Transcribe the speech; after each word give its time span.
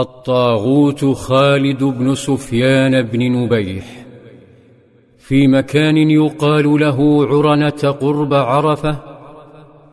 الطاغوت 0.00 1.04
خالد 1.04 1.84
بن 1.84 2.14
سفيان 2.14 3.02
بن 3.02 3.32
نبيح. 3.32 4.06
في 5.18 5.46
مكان 5.46 5.96
يقال 5.96 6.80
له 6.80 7.26
عرنة 7.26 7.96
قرب 8.00 8.34
عرفة 8.34 8.98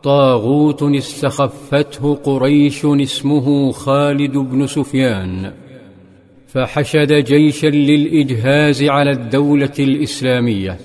طاغوت 0.02 0.82
استخفته 0.82 2.14
قريش 2.14 2.84
اسمه 2.84 3.72
خالد 3.72 4.36
بن 4.36 4.66
سفيان. 4.66 5.52
فحشد 6.46 7.12
جيشا 7.12 7.66
للإجهاز 7.66 8.82
على 8.82 9.10
الدولة 9.10 9.72
الإسلامية. 9.78 10.78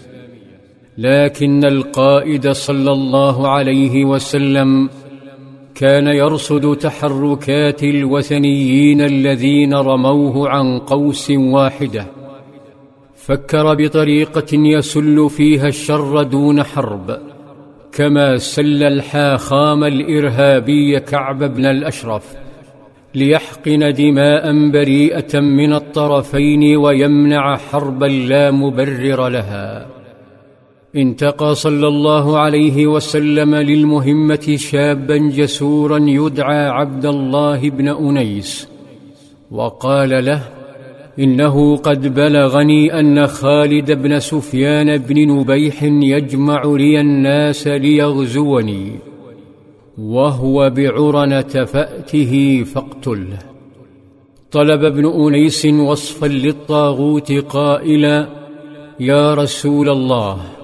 لكن 0.97 1.65
القائد 1.65 2.51
صلى 2.51 2.91
الله 2.91 3.47
عليه 3.47 4.05
وسلم 4.05 4.89
كان 5.75 6.07
يرصد 6.07 6.77
تحركات 6.77 7.83
الوثنيين 7.83 9.01
الذين 9.01 9.73
رموه 9.73 10.49
عن 10.49 10.79
قوس 10.79 11.31
واحدة. 11.31 12.05
فكر 13.15 13.73
بطريقة 13.73 14.51
يسل 14.53 15.29
فيها 15.29 15.67
الشر 15.67 16.23
دون 16.23 16.63
حرب 16.63 17.17
كما 17.91 18.37
سل 18.37 18.83
الحاخام 18.83 19.83
الإرهابي 19.83 20.99
كعب 20.99 21.43
بن 21.43 21.65
الأشرف 21.65 22.35
ليحقن 23.15 23.93
دماء 23.93 24.69
بريئة 24.69 25.39
من 25.39 25.73
الطرفين 25.73 26.77
ويمنع 26.77 27.57
حربا 27.57 28.05
لا 28.05 28.51
مبرر 28.51 29.27
لها. 29.27 30.00
انتقى 30.95 31.55
صلى 31.55 31.87
الله 31.87 32.37
عليه 32.37 32.87
وسلم 32.87 33.55
للمهمة 33.55 34.55
شابا 34.55 35.17
جسورا 35.17 35.97
يدعى 35.97 36.67
عبد 36.67 37.05
الله 37.05 37.69
بن 37.69 37.87
أنيس 37.87 38.67
وقال 39.51 40.25
له 40.25 40.41
إنه 41.19 41.77
قد 41.77 42.13
بلغني 42.15 42.99
أن 42.99 43.27
خالد 43.27 43.91
بن 43.91 44.19
سفيان 44.19 44.97
بن 44.97 45.31
نبيح 45.31 45.83
يجمع 45.83 46.63
لي 46.65 47.01
الناس 47.01 47.67
ليغزوني 47.67 48.91
وهو 49.97 50.69
بعرنة 50.69 51.65
فأته 51.65 52.63
فاقتله. 52.63 53.39
طلب 54.51 54.83
ابن 54.83 55.05
أنيس 55.05 55.65
وصفا 55.65 56.25
للطاغوت 56.25 57.31
قائلا 57.31 58.27
يا 58.99 59.33
رسول 59.33 59.89
الله 59.89 60.60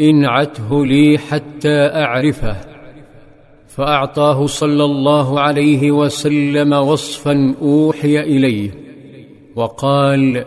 انعته 0.00 0.86
لي 0.86 1.18
حتى 1.18 1.86
أعرفه. 1.86 2.56
فأعطاه 3.68 4.46
صلى 4.46 4.84
الله 4.84 5.40
عليه 5.40 5.90
وسلم 5.90 6.72
وصفا 6.72 7.54
أوحي 7.62 8.20
إليه. 8.20 8.70
وقال 9.56 10.44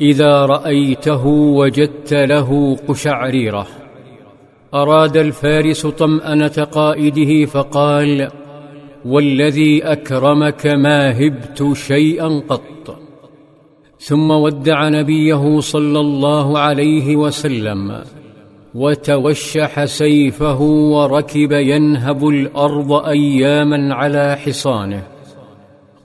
إذا 0.00 0.46
رأيته 0.46 1.26
وجدت 1.26 2.14
له 2.14 2.76
قشعريرة. 2.88 3.66
أراد 4.74 5.16
الفارس 5.16 5.86
طمانه 5.86 6.68
قائده 6.72 7.44
فقال 7.44 8.30
والذي 9.04 9.82
أكرمك 9.84 10.66
ما 10.66 11.18
هبت 11.18 11.72
شيئا 11.72 12.42
قط. 12.48 12.98
ثم 13.98 14.30
ودع 14.30 14.88
نبيه 14.88 15.60
صلى 15.60 16.00
الله 16.00 16.58
عليه 16.58 17.16
وسلم. 17.16 18.21
وتوشح 18.74 19.84
سيفه 19.84 20.60
وركب 20.60 21.52
ينهب 21.52 22.28
الأرض 22.28 22.92
أياما 22.92 23.94
على 23.94 24.36
حصانه. 24.36 25.02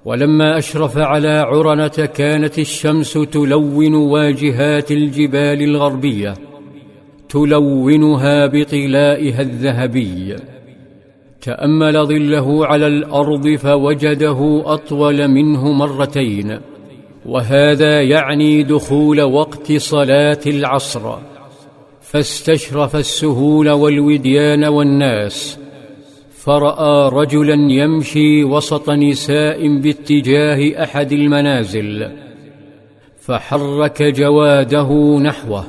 ولما 0.06 0.58
أشرف 0.58 0.98
على 0.98 1.30
عرنة 1.30 1.88
كانت 1.88 2.60
الشمس 2.60 3.14
تلون 3.14 3.94
واجهات 3.94 4.92
الجبال 4.92 5.62
الغربية 5.64 6.34
تلونها 7.30 8.46
بطلائها 8.48 9.42
الذهبي. 9.42 10.36
تأمل 11.42 12.06
ظله 12.06 12.66
على 12.66 12.88
الأرض 12.88 13.48
فوجده 13.48 14.64
أطول 14.66 15.28
منه 15.28 15.72
مرتين. 15.72 16.60
وهذا 17.26 18.02
يعني 18.02 18.64
دخول 18.64 19.22
وقت 19.22 19.72
صلاة 19.72 20.40
العصر. 20.48 21.16
فاستشرف 22.12 22.96
السهول 22.96 23.70
والوديان 23.70 24.64
والناس 24.64 25.60
فرأى 26.32 27.10
رجلا 27.14 27.72
يمشي 27.72 28.44
وسط 28.44 28.90
نساء 28.90 29.78
باتجاه 29.78 30.84
أحد 30.84 31.12
المنازل 31.12 32.12
فحرك 33.20 34.04
جواده 34.04 35.18
نحوه 35.20 35.64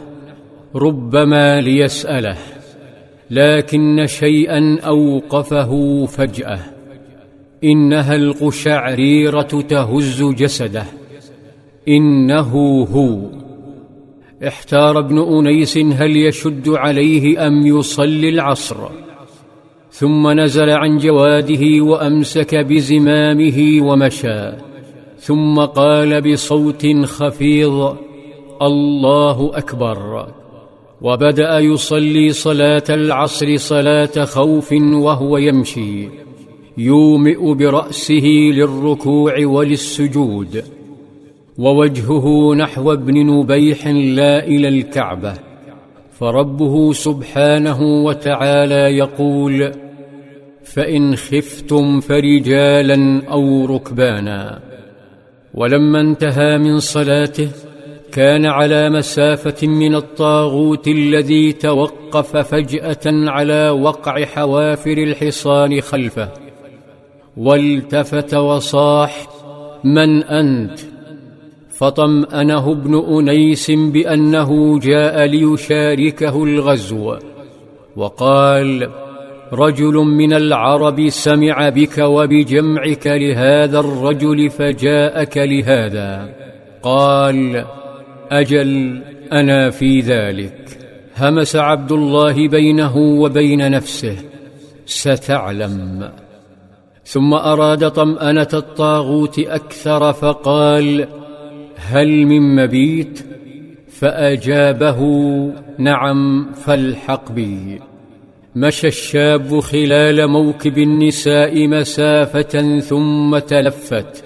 ربما 0.75 1.61
ليسأله 1.61 2.37
لكن 3.31 4.07
شيئا 4.07 4.79
أوقفه 4.81 6.05
فجأة 6.07 6.59
إنها 7.65 8.17
القشعريرة 8.17 9.43
تهز 9.43 10.23
جسده 10.23 10.85
إنه 11.89 12.83
هو. 12.83 13.48
احتار 14.47 14.99
ابن 14.99 15.19
أنيس 15.19 15.79
هل 15.79 16.17
يشد 16.17 16.69
عليه 16.69 17.47
أم 17.47 17.67
يصلي 17.67 18.29
العصر. 18.29 18.77
ثم 19.91 20.41
نزل 20.41 20.71
عن 20.71 20.99
جواده 20.99 21.83
وأمسك 21.83 22.55
بزمامه 22.55 23.79
ومشى. 23.83 24.53
ثم 25.19 25.61
قال 25.61 26.33
بصوت 26.33 26.87
خفيض 27.05 27.97
الله 28.63 29.51
أكبر. 29.55 30.27
وبدأ 31.03 31.59
يصلي 31.59 32.31
صلاة 32.31 32.85
العصر 32.91 33.57
صلاة 33.57 34.25
خوف 34.25 34.73
وهو 34.93 35.37
يمشي 35.37 36.09
يومئ 36.79 37.55
برأسه 37.55 38.27
للركوع 38.53 39.47
وللسجود. 39.47 40.78
ووجهه 41.59 42.55
نحو 42.55 42.93
ابن 42.93 43.27
نبيح 43.27 43.87
لا 43.87 44.45
إلى 44.45 44.69
الكعبة 44.69 45.35
فربه 46.19 46.93
سبحانه 46.93 47.83
وتعالى 47.83 48.99
يقول 48.99 49.73
فإن 50.65 51.17
خفتم 51.17 52.01
فرجالا 52.01 53.23
أو 53.31 53.67
ركبانا. 53.67 54.61
ولما 55.55 56.01
انتهى 56.01 56.59
من 56.59 56.79
صلاته 56.79 57.49
كان 58.13 58.47
على 58.47 58.91
مسافة 58.91 59.67
من 59.67 59.95
الطاغوت 59.95 60.89
الذي 60.89 61.53
توقف 61.53 62.37
فجأة 62.37 63.05
على 63.07 63.71
وقع 63.71 64.25
حوافر 64.25 64.93
الحصان 64.93 65.81
خلفه 65.81 66.29
والتفت 67.37 68.35
وصاح 68.35 69.27
من 69.85 70.23
أنت؟ 70.23 70.98
فطمأنه 71.79 72.73
ابن 72.73 73.19
أنيس 73.19 73.71
بأنه 73.71 74.79
جاء 74.79 75.25
ليشاركه 75.25 76.45
الغزو 76.45 77.17
وقال 77.97 78.89
رجل 79.53 79.95
من 79.95 80.33
العرب 80.33 81.09
سمع 81.09 81.69
بك 81.69 81.99
وبجمعك 81.99 83.07
لهذا 83.07 83.81
الرجل 83.81 84.51
فجاءك 84.51 85.37
لهذا. 85.37 86.35
قال 86.83 87.65
أجل 88.31 89.03
أنا 89.33 89.71
في 89.71 90.01
ذلك. 90.01 90.79
همس 91.19 91.57
عبد 91.57 91.93
الله 91.93 92.49
بينه 92.49 92.97
وبين 92.97 93.71
نفسه. 93.71 94.17
ستعلم. 94.87 96.11
ثم 97.05 97.35
أراد 97.35 97.91
طمأنة 97.91 98.49
الطاغوت 98.55 99.39
أكثر 99.39 100.13
فقال 100.13 101.09
هل 101.89 102.27
من 102.27 102.57
مبيت؟ 102.57 103.21
فأجابه 103.89 105.01
نعم 105.79 106.53
فالحق 106.53 107.33
بي. 107.33 107.81
مشى 108.57 108.87
الشاب 108.87 109.61
خلال 109.61 110.27
موكب 110.27 110.79
النساء 110.79 111.69
مسافة 111.69 112.79
ثم 112.79 113.39
تلفت 113.39 114.25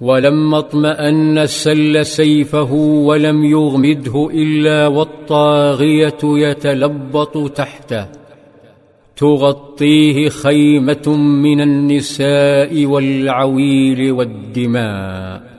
ولما 0.00 0.58
اطمأن 0.58 1.46
سل 1.46 2.06
سيفه 2.06 2.72
ولم 2.72 3.44
يغمده 3.44 4.28
إلا 4.34 4.86
والطاغية 4.86 6.18
يتلبط 6.24 7.52
تحته. 7.52 8.06
تغطيه 9.16 10.28
خيمة 10.28 11.16
من 11.16 11.60
النساء 11.60 12.86
والعويل 12.86 14.12
والدماء. 14.12 15.55